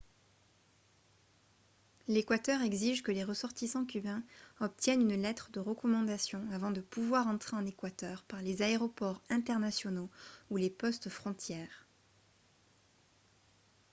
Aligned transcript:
l'équateur 2.07 2.63
exige 2.63 3.03
que 3.03 3.11
les 3.11 3.23
ressortissants 3.23 3.85
cubains 3.85 4.23
obtiennent 4.59 5.03
une 5.03 5.21
lettre 5.21 5.51
de 5.51 5.59
recommandation 5.59 6.43
avant 6.51 6.71
de 6.71 6.81
pouvoir 6.81 7.27
entrer 7.27 7.55
en 7.55 7.67
équateur 7.67 8.23
par 8.23 8.41
les 8.41 8.63
aéroports 8.63 9.21
internationaux 9.29 10.09
ou 10.49 10.57
les 10.57 10.71
postes-frontières 10.71 11.85